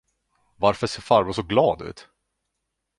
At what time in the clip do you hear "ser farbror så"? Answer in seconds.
0.87-1.43